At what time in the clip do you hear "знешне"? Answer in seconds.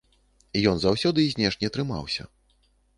1.37-1.67